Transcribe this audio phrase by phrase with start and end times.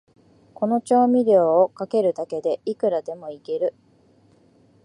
[0.55, 3.75] この調味料をかけるだけで、いくらでもイケる